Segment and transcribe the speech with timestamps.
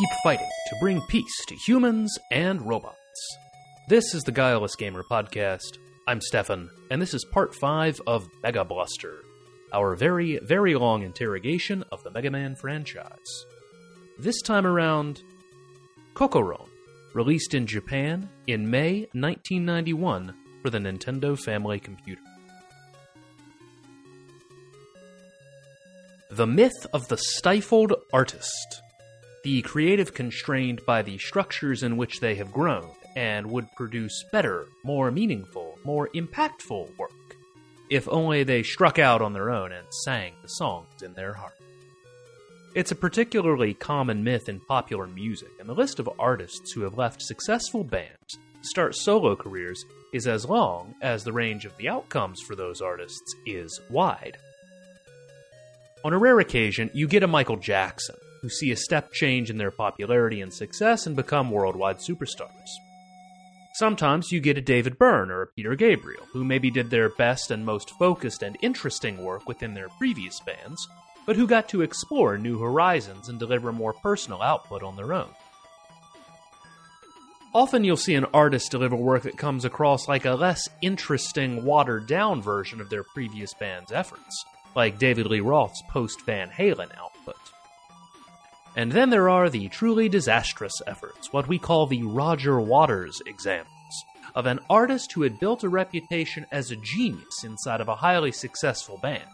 [0.00, 2.96] Keep fighting to bring peace to humans and robots.
[3.90, 5.76] This is the Guileless Gamer Podcast.
[6.08, 9.18] I'm Stefan, and this is part 5 of Mega Bluster,
[9.74, 13.44] our very, very long interrogation of the Mega Man franchise.
[14.18, 15.22] This time around,
[16.14, 16.70] Cocoron,
[17.12, 22.22] released in Japan in May 1991 for the Nintendo Family Computer.
[26.30, 28.80] The myth of the stifled artist.
[29.42, 34.66] The creative constrained by the structures in which they have grown and would produce better,
[34.84, 37.12] more meaningful, more impactful work
[37.90, 41.56] if only they struck out on their own and sang the songs in their heart.
[42.72, 46.96] It's a particularly common myth in popular music, and the list of artists who have
[46.96, 51.88] left successful bands to start solo careers is as long as the range of the
[51.88, 54.36] outcomes for those artists is wide.
[56.04, 59.58] On a rare occasion, you get a Michael Jackson, who see a step change in
[59.58, 62.68] their popularity and success and become worldwide superstars.
[63.74, 67.50] Sometimes you get a David Byrne or a Peter Gabriel, who maybe did their best
[67.50, 70.88] and most focused and interesting work within their previous bands,
[71.24, 75.30] but who got to explore new horizons and deliver more personal output on their own.
[77.54, 82.06] Often you'll see an artist deliver work that comes across like a less interesting, watered
[82.06, 84.44] down version of their previous band's efforts,
[84.76, 87.36] like David Lee Roth's post Van Halen output.
[88.80, 94.04] And then there are the truly disastrous efforts, what we call the Roger Waters examples,
[94.34, 98.32] of an artist who had built a reputation as a genius inside of a highly
[98.32, 99.28] successful band,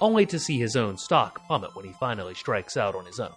[0.00, 3.34] only to see his own stock plummet when he finally strikes out on his own.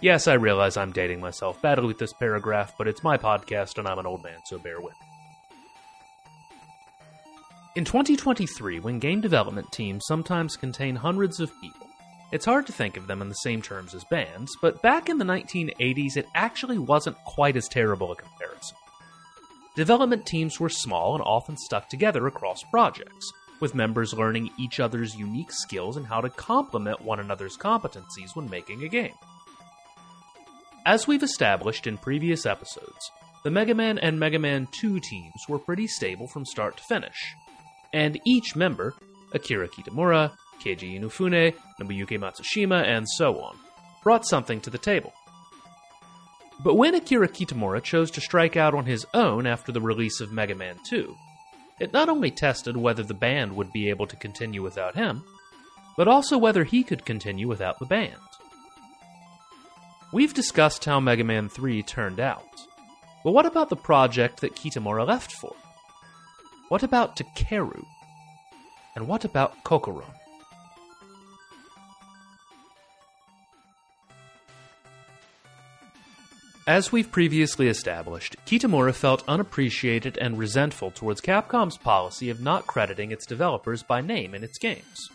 [0.00, 3.86] Yes, I realize I'm dating myself badly with this paragraph, but it's my podcast and
[3.86, 5.06] I'm an old man, so bear with me.
[7.76, 11.87] In 2023, when game development teams sometimes contain hundreds of people,
[12.30, 15.18] it's hard to think of them in the same terms as bands, but back in
[15.18, 18.76] the 1980s, it actually wasn't quite as terrible a comparison.
[19.76, 25.14] Development teams were small and often stuck together across projects, with members learning each other's
[25.14, 29.14] unique skills and how to complement one another's competencies when making a game.
[30.84, 33.10] As we've established in previous episodes,
[33.44, 37.34] the Mega Man and Mega Man 2 teams were pretty stable from start to finish,
[37.92, 38.94] and each member,
[39.32, 43.56] Akira Kitamura, Keiji Inafune, Nobuyuki Matsushima, and so on,
[44.02, 45.12] brought something to the table.
[46.60, 50.32] But when Akira Kitamura chose to strike out on his own after the release of
[50.32, 51.16] Mega Man 2,
[51.78, 55.22] it not only tested whether the band would be able to continue without him,
[55.96, 58.16] but also whether he could continue without the band.
[60.12, 62.48] We've discussed how Mega Man 3 turned out,
[63.22, 65.54] but what about the project that Kitamura left for?
[66.68, 67.84] What about Takeru?
[68.96, 70.17] And what about Cocoron?
[76.68, 83.10] As we've previously established, Kitamura felt unappreciated and resentful towards Capcom's policy of not crediting
[83.10, 85.08] its developers by name in its games.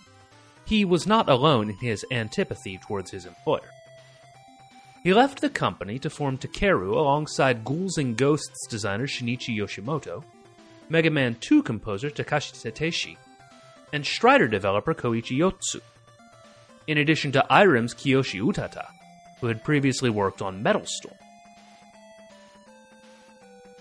[0.66, 3.70] He was not alone in his antipathy towards his employer.
[5.04, 10.24] He left the company to form Takeru alongside Ghouls and Ghosts designer Shinichi Yoshimoto,
[10.90, 13.16] Mega Man 2 composer Takashi Tateishi,
[13.94, 15.82] and Strider developer Koichi Yotsui,
[16.88, 18.88] in addition to Irem's Kiyoshi Utata,
[19.40, 21.14] who had previously worked on Metal Storm.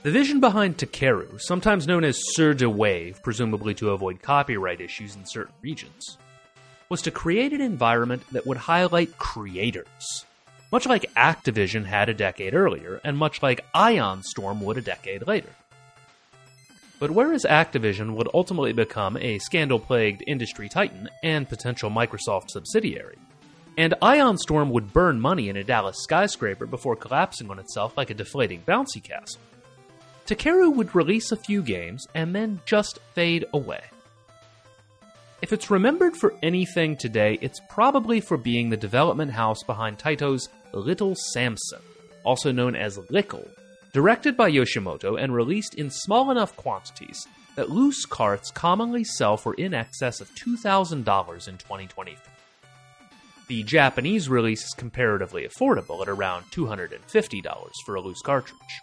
[0.03, 5.15] The vision behind Takeru, sometimes known as Sur de Wave, presumably to avoid copyright issues
[5.15, 6.19] in certain regions,
[6.89, 10.25] was to create an environment that would highlight creators,
[10.73, 15.25] much like Activision had a decade earlier, and much like Ion Storm would a decade
[15.29, 15.51] later.
[16.99, 23.19] But whereas Activision would ultimately become a scandal plagued industry titan and potential Microsoft subsidiary,
[23.79, 28.11] and Ion Storm would burn money in a Dallas skyscraper before collapsing on itself like
[28.11, 29.41] a deflating bouncy castle,
[30.35, 33.83] Takeru would release a few games and then just fade away.
[35.43, 40.49] If it's remembered for anything today, it's probably for being the development house behind Taito's
[40.73, 41.83] Little Samson,
[42.25, 43.47] also known as Lickle,
[43.93, 47.27] directed by Yoshimoto and released in small enough quantities
[47.57, 52.17] that loose carts commonly sell for in excess of $2,000 in 2023.
[53.49, 58.81] The Japanese release is comparatively affordable at around $250 for a loose cartridge.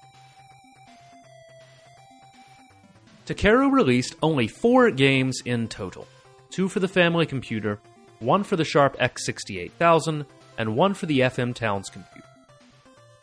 [3.29, 6.07] Takeru released only four games in total
[6.49, 7.79] two for the family computer,
[8.17, 10.25] one for the Sharp X68000,
[10.57, 12.27] and one for the FM Towns computer.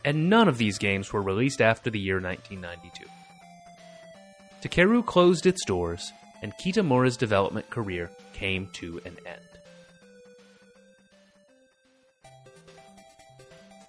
[0.05, 3.03] And none of these games were released after the year 1992.
[4.61, 9.41] Takeru closed its doors, and Kitamura's development career came to an end.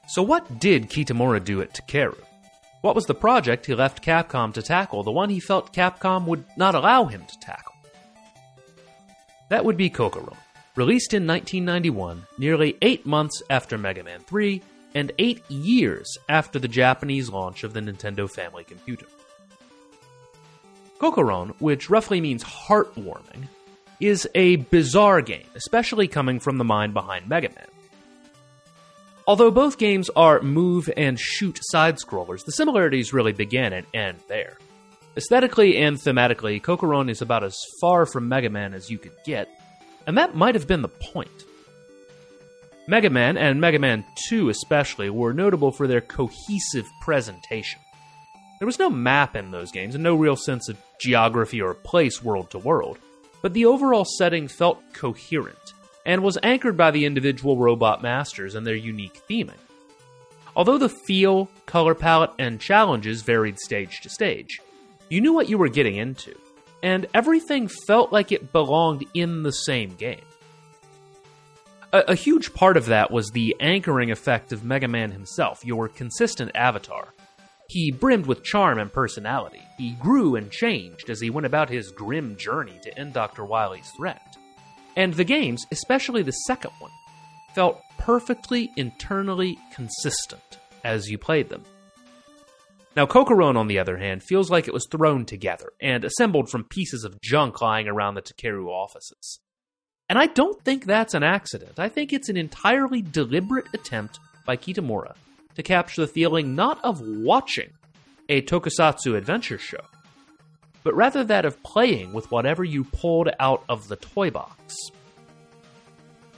[0.08, 2.18] So, what did Kitamura do at Takeru?
[2.88, 6.46] What was the project he left Capcom to tackle, the one he felt Capcom would
[6.56, 7.75] not allow him to tackle?
[9.50, 10.38] That would be Cocoron,
[10.75, 14.62] released in 1991, nearly eight months after Mega Man 3,
[14.94, 19.05] and eight years after the Japanese launch of the Nintendo Family Computer.
[20.99, 23.49] Cocoron, which roughly means heartwarming,
[24.00, 27.69] is a bizarre game, especially coming from the mind behind Mega Man.
[29.28, 34.20] Although both games are move and shoot side scrollers, the similarities really begin and end
[34.26, 34.56] there.
[35.19, 39.50] Aesthetically and thematically, Cocoron is about as far from Mega Man as you could get,
[40.06, 41.44] and that might have been the point.
[42.86, 47.80] Mega Man, and Mega Man 2 especially, were notable for their cohesive presentation.
[48.60, 52.25] There was no map in those games and no real sense of geography or place
[52.25, 52.96] world to world,
[53.42, 55.75] but the overall setting felt coherent
[56.08, 59.60] and was anchored by the individual robot masters and their unique theming.
[60.56, 64.58] Although the feel, color palette, and challenges varied stage to stage,
[65.10, 66.34] you knew what you were getting into,
[66.82, 70.25] and everything felt like it belonged in the same game.
[71.93, 75.88] A, a, huge part of that was the anchoring effect of Mega Man himself, your
[75.88, 77.08] consistent avatar,
[77.69, 79.61] he brimmed with charm and personality.
[79.76, 83.44] He grew and changed as he went about his grim journey to end Dr.
[83.44, 84.38] Wily's threat.
[84.98, 86.90] And the games, especially the second one,
[87.54, 91.62] felt perfectly internally consistent as you played them.
[92.96, 96.64] Now, Cocoron, on the other hand, feels like it was thrown together and assembled from
[96.64, 99.38] pieces of junk lying around the Takeru offices.
[100.08, 101.78] And I don't think that's an accident.
[101.78, 105.14] I think it's an entirely deliberate attempt by Kitamura
[105.54, 107.70] to capture the feeling not of watching
[108.28, 109.84] a tokusatsu adventure show,
[110.88, 114.75] but rather that of playing with whatever you pulled out of the toy box.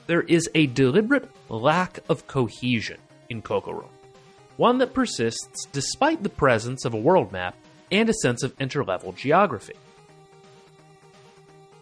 [0.09, 2.99] There is a deliberate lack of cohesion
[3.29, 3.87] in Cocoron,
[4.57, 7.55] one that persists despite the presence of a world map
[7.93, 9.77] and a sense of interlevel geography.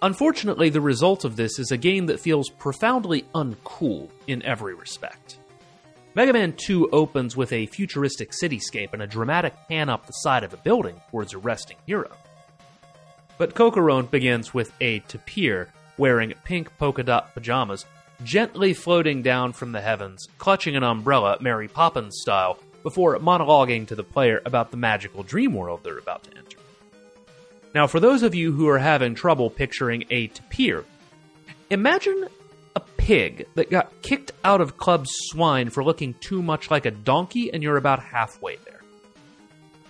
[0.03, 5.39] Unfortunately, the result of this is a game that feels profoundly uncool in every respect.
[6.15, 10.45] Mega Man 2 opens with a futuristic cityscape and a dramatic pan up the side
[10.45, 12.11] of a building towards a resting hero.
[13.39, 17.87] But Cocoron begins with a tapir wearing pink polka dot pajamas,
[18.25, 23.95] gently floating down from the heavens, clutching an umbrella Mary Poppins style, before monologuing to
[23.95, 26.59] the player about the magical dream world they're about to enter.
[27.75, 30.85] Now, for those of you who are having trouble picturing a tapir,
[31.71, 32.29] imagine
[32.75, 36.91] a pig that got kicked out of Club Swine for looking too much like a
[36.91, 38.68] donkey, and you're about halfway there.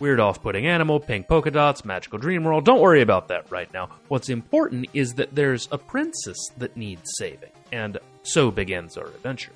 [0.01, 2.65] Weird off putting animal, pink polka dots, magical dream world.
[2.65, 3.89] Don't worry about that right now.
[4.09, 9.53] What's important is that there's a princess that needs saving, and so begins our adventure.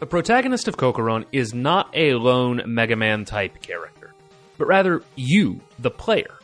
[0.00, 4.12] The protagonist of Cocoron is not a lone Mega Man type character,
[4.58, 6.34] but rather you, the player.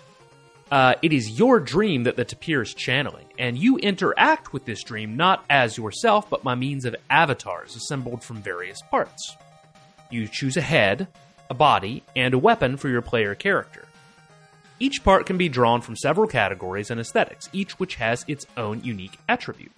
[0.71, 4.83] Uh, it is your dream that the tapir is channeling, and you interact with this
[4.83, 9.37] dream not as yourself, but by means of avatars assembled from various parts.
[10.11, 11.09] You choose a head,
[11.51, 13.85] a body, and a weapon for your player character.
[14.79, 18.83] Each part can be drawn from several categories and aesthetics, each which has its own
[18.83, 19.73] unique attribute.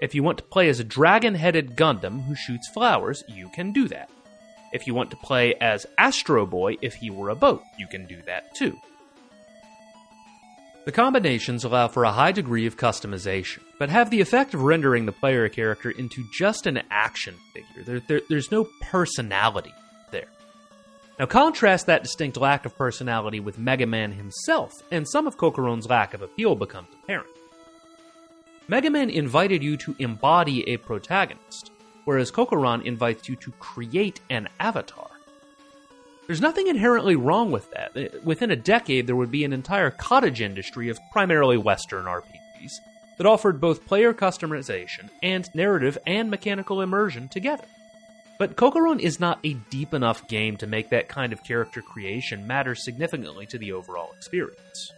[0.00, 3.72] If you want to play as a dragon headed Gundam who shoots flowers, you can
[3.72, 4.08] do that.
[4.72, 8.06] If you want to play as Astro Boy if he were a boat, you can
[8.06, 8.78] do that too.
[10.84, 15.06] The combinations allow for a high degree of customization, but have the effect of rendering
[15.06, 17.82] the player character into just an action figure.
[17.84, 19.72] There, there, there's no personality.
[21.18, 25.88] Now, contrast that distinct lack of personality with Mega Man himself, and some of Cocoron's
[25.88, 27.28] lack of appeal becomes apparent.
[28.66, 31.70] Mega Man invited you to embody a protagonist,
[32.04, 35.10] whereas Cocoron invites you to create an avatar.
[36.26, 37.96] There's nothing inherently wrong with that.
[37.96, 42.72] Uh, within a decade, there would be an entire cottage industry of primarily Western RPGs
[43.18, 47.66] that offered both player customization and narrative and mechanical immersion together.
[48.38, 52.46] But Cocoron is not a deep enough game to make that kind of character creation
[52.46, 54.92] matter significantly to the overall experience.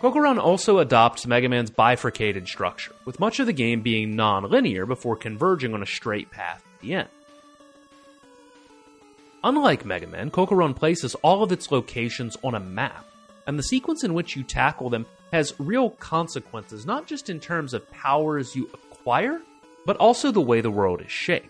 [0.00, 4.86] Cocoron also adopts Mega Man's bifurcated structure, with much of the game being non linear
[4.86, 7.08] before converging on a straight path at the end.
[9.42, 13.06] Unlike Mega Man, Cocoron places all of its locations on a map,
[13.46, 17.74] and the sequence in which you tackle them has real consequences, not just in terms
[17.74, 19.40] of powers you acquire,
[19.88, 21.48] but also the way the world is shaped.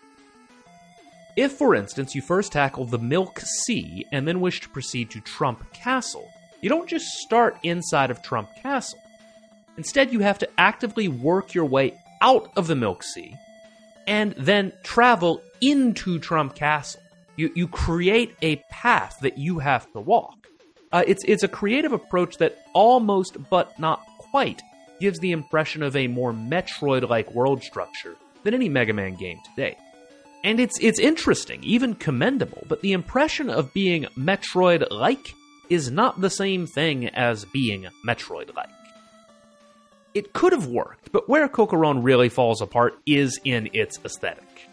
[1.34, 5.20] If, for instance, you first tackle the Milk Sea and then wish to proceed to
[5.20, 6.30] Trump Castle,
[6.60, 9.00] you don't just start inside of Trump Castle.
[9.76, 13.34] Instead, you have to actively work your way out of the Milk Sea
[14.06, 17.02] and then travel into Trump Castle.
[17.34, 20.46] You, you create a path that you have to walk.
[20.92, 24.62] Uh, it's, it's a creative approach that almost, but not quite,
[25.00, 29.38] gives the impression of a more Metroid like world structure than any Mega Man game
[29.50, 29.76] today.
[30.44, 35.34] And it's, it's interesting, even commendable, but the impression of being Metroid like
[35.68, 38.68] is not the same thing as being Metroid like.
[40.14, 44.68] It could have worked, but where Cocoron really falls apart is in its aesthetic.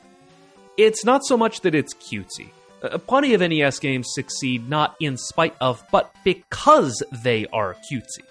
[0.77, 2.49] It's not so much that it's cutesy.
[2.81, 8.23] Uh, plenty of NES games succeed not in spite of, but because they are cutesy.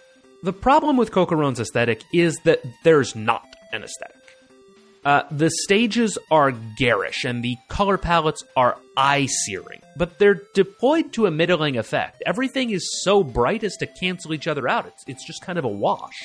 [0.43, 4.24] The problem with Cocoron's aesthetic is that there's not an aesthetic.
[5.05, 11.13] Uh, the stages are garish and the color palettes are eye searing, but they're deployed
[11.13, 12.23] to a middling effect.
[12.25, 14.87] Everything is so bright as to cancel each other out.
[14.87, 16.23] It's, it's just kind of a wash.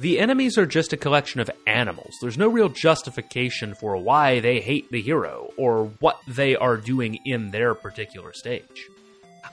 [0.00, 2.14] The enemies are just a collection of animals.
[2.20, 7.20] There's no real justification for why they hate the hero or what they are doing
[7.24, 8.88] in their particular stage.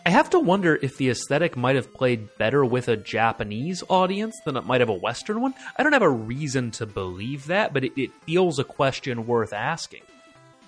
[0.05, 4.39] I have to wonder if the aesthetic might have played better with a Japanese audience
[4.45, 5.53] than it might have a Western one.
[5.77, 9.53] I don't have a reason to believe that, but it, it feels a question worth
[9.53, 10.01] asking.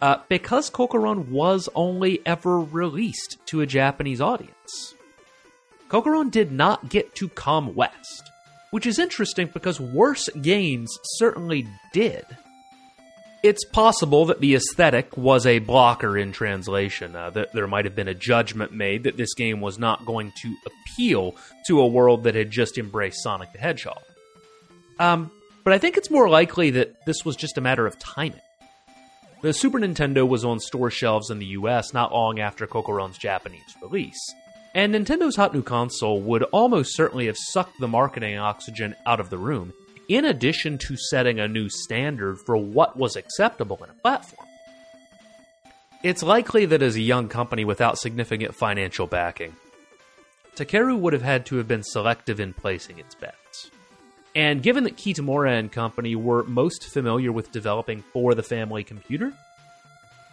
[0.01, 4.95] Uh, because Cocoron was only ever released to a Japanese audience.
[5.87, 8.29] Cocoron did not get to come west,
[8.71, 12.25] which is interesting because worse games certainly did.
[13.43, 17.15] It's possible that the aesthetic was a blocker in translation.
[17.15, 20.31] Uh, that there might have been a judgment made that this game was not going
[20.41, 21.35] to appeal
[21.67, 24.01] to a world that had just embraced Sonic the Hedgehog.
[24.97, 25.29] Um,
[25.65, 28.39] but I think it's more likely that this was just a matter of timing.
[29.41, 33.75] The Super Nintendo was on store shelves in the US not long after Cocoron's Japanese
[33.81, 34.19] release,
[34.73, 39.29] and Nintendo's hot new console would almost certainly have sucked the marketing oxygen out of
[39.29, 39.73] the room
[40.07, 44.48] in addition to setting a new standard for what was acceptable in a platform.
[46.03, 49.55] It's likely that as a young company without significant financial backing,
[50.55, 53.72] Takeru would have had to have been selective in placing its bets.
[54.36, 59.31] And given that Kitamura and company were most familiar with developing for the family computer,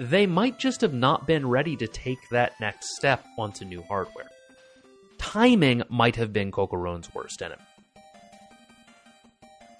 [0.00, 4.30] they might just have not been ready to take that next step onto new hardware.
[5.18, 7.62] Timing might have been Cocoron's worst enemy.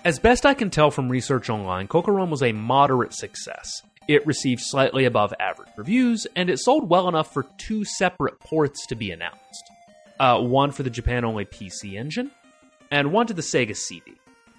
[0.05, 3.83] As best I can tell from research online, Cocoron was a moderate success.
[4.09, 8.87] It received slightly above average reviews, and it sold well enough for two separate ports
[8.87, 9.71] to be announced
[10.21, 12.31] uh, one for the Japan only PC engine,
[12.91, 14.13] and one to the Sega CD.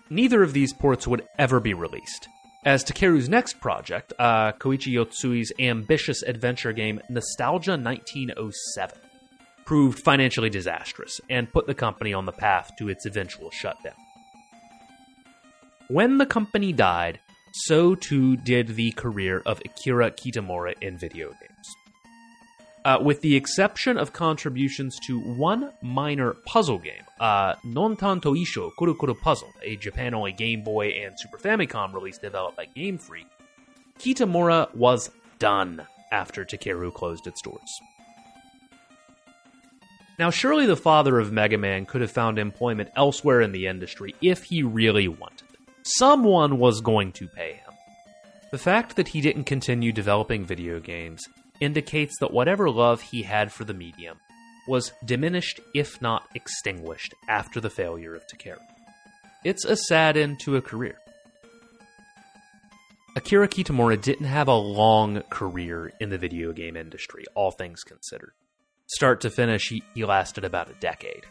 [0.10, 2.28] Neither of these ports would ever be released.
[2.66, 8.98] As Takeru's next project, uh, Koichi Yotsui's ambitious adventure game Nostalgia 1907,
[9.66, 13.94] proved financially disastrous and put the company on the path to its eventual shutdown.
[15.92, 17.20] When the company died,
[17.52, 21.76] so too did the career of Akira Kitamura in video games.
[22.86, 28.72] Uh, with the exception of contributions to one minor puzzle game, uh, Nontan to Issho
[28.78, 32.98] Kuru Kuru Puzzle, a Japan only Game Boy and Super Famicom release developed by Game
[32.98, 33.28] Freak,
[34.00, 37.82] Kitamura was done after Takeru closed its doors.
[40.18, 44.16] Now, surely the father of Mega Man could have found employment elsewhere in the industry
[44.22, 45.50] if he really wanted.
[45.84, 47.74] Someone was going to pay him.
[48.52, 51.22] The fact that he didn't continue developing video games
[51.60, 54.20] indicates that whatever love he had for the medium
[54.68, 58.60] was diminished, if not extinguished, after the failure of Takeru.
[59.44, 60.98] It's a sad end to a career.
[63.16, 68.34] Akira Kitamura didn't have a long career in the video game industry, all things considered.
[68.88, 71.26] Start to finish, he, he lasted about a decade.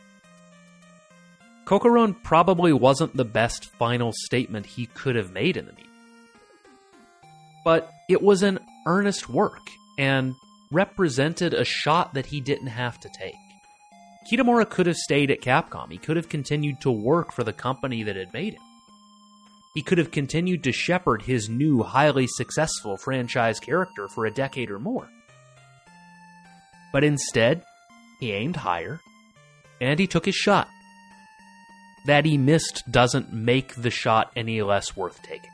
[1.70, 5.86] Cocoron probably wasn't the best final statement he could have made in the meeting.
[7.64, 8.58] But it was an
[8.88, 9.60] earnest work
[9.96, 10.34] and
[10.72, 13.36] represented a shot that he didn't have to take.
[14.28, 15.92] Kitamura could have stayed at Capcom.
[15.92, 18.62] He could have continued to work for the company that had made him.
[19.72, 24.72] He could have continued to shepherd his new, highly successful franchise character for a decade
[24.72, 25.08] or more.
[26.92, 27.62] But instead,
[28.18, 28.98] he aimed higher,
[29.80, 30.66] and he took his shot
[32.07, 35.50] that he missed doesn't make the shot any less worth taking.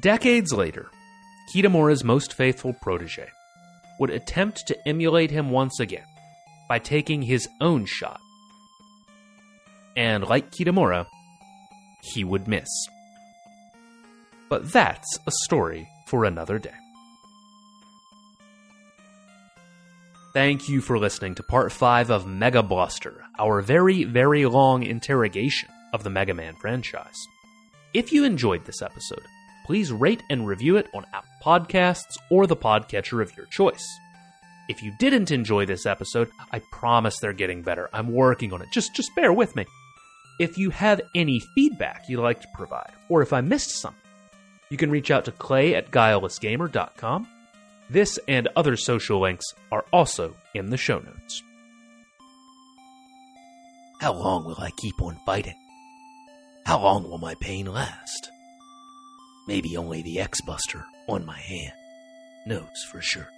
[0.00, 0.90] Decades later,
[1.52, 3.28] Kitamura's most faithful protege
[3.98, 6.06] would attempt to emulate him once again
[6.68, 8.20] by taking his own shot.
[9.96, 11.06] And like Kitamura,
[12.02, 12.68] he would miss.
[14.48, 16.74] But that's a story for another day.
[20.38, 25.68] Thank you for listening to part 5 of Mega Bluster, our very, very long interrogation
[25.92, 27.26] of the Mega Man franchise.
[27.92, 29.24] If you enjoyed this episode,
[29.66, 33.84] please rate and review it on Apple Podcasts or the podcatcher of your choice.
[34.68, 37.90] If you didn't enjoy this episode, I promise they're getting better.
[37.92, 38.68] I'm working on it.
[38.70, 39.66] Just just bear with me.
[40.38, 44.00] If you have any feedback you'd like to provide, or if I missed something,
[44.70, 47.26] you can reach out to clay at guilelessgamer.com.
[47.90, 51.42] This and other social links are also in the show notes.
[54.00, 55.56] How long will I keep on fighting?
[56.66, 58.30] How long will my pain last?
[59.46, 61.72] Maybe only the X Buster on my hand
[62.46, 63.28] knows for sure.